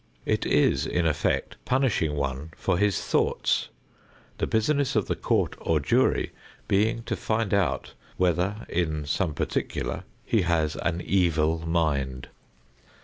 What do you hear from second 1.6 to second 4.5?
punishing one for his thoughts; the